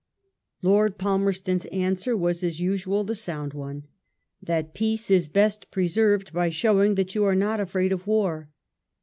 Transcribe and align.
Lord 0.63 0.97
Palmerston's 0.97 1.67
answer 1.67 2.17
was, 2.17 2.43
as 2.43 2.57
usnal,. 2.59 3.05
the 3.05 3.13
sound 3.13 3.53
one, 3.53 3.85
that 4.41 4.73
peace 4.73 5.11
is 5.11 5.27
best 5.27 5.69
preserved 5.69 6.33
by 6.33 6.49
showing 6.49 6.95
that 6.95 7.13
you 7.13 7.23
are 7.23 7.35
not 7.35 7.59
afraid 7.59 7.91
of 7.91 8.07
war. 8.07 8.49